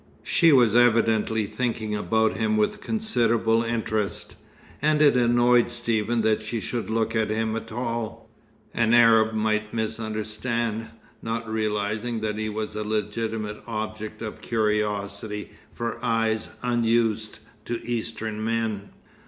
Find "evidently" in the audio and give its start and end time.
0.75-1.45